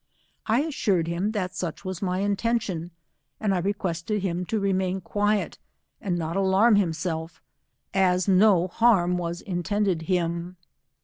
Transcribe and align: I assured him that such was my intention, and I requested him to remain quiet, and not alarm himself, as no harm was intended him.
I 0.47 0.61
assured 0.61 1.05
him 1.07 1.29
that 1.33 1.53
such 1.53 1.85
was 1.85 2.01
my 2.01 2.21
intention, 2.21 2.89
and 3.39 3.53
I 3.53 3.59
requested 3.59 4.23
him 4.23 4.45
to 4.47 4.59
remain 4.59 4.99
quiet, 4.99 5.59
and 6.01 6.17
not 6.17 6.35
alarm 6.35 6.75
himself, 6.77 7.39
as 7.93 8.27
no 8.27 8.67
harm 8.67 9.19
was 9.19 9.41
intended 9.41 10.01
him. 10.01 10.57